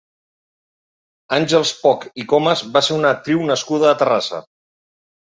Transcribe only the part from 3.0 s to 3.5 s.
una actriu